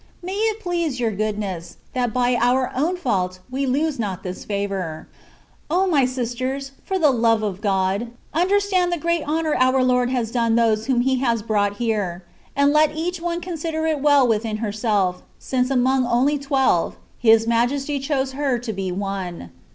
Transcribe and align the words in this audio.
May 0.23 0.33
it 0.33 0.59
please 0.59 0.99
your 0.99 1.11
Goodness, 1.11 1.77
that 1.93 2.11
by 2.11 2.33
our 2.35 2.71
own 2.75 2.97
fault 2.97 3.37
we 3.51 3.67
lose 3.67 3.99
not 3.99 4.23
this 4.23 4.45
favour. 4.45 5.07
O! 5.69 5.85
my 5.85 6.05
sisters, 6.05 6.71
for 6.83 6.97
the 6.97 7.11
love 7.11 7.43
of 7.43 7.61
God, 7.61 8.09
understand 8.33 8.91
the 8.91 8.97
great 8.97 9.21
honour 9.21 9.53
our 9.55 9.83
Lord 9.83 10.09
has 10.09 10.31
done 10.31 10.55
those 10.55 10.87
whom 10.87 11.01
He 11.01 11.17
has 11.17 11.43
brought 11.43 11.73
here; 11.77 12.23
and 12.55 12.73
let 12.73 12.95
each 12.95 13.21
one 13.21 13.41
consider 13.41 13.85
it 13.85 13.99
well 14.01 14.27
within 14.27 14.57
herself, 14.57 15.21
since 15.37 15.69
among 15.69 16.07
only 16.07 16.39
twelve, 16.39 16.95
His 17.19 17.45
Majesty 17.45 17.99
chose 17.99 18.31
her 18.31 18.57
to 18.57 18.73
be 18.73 18.91
one. 18.91 19.51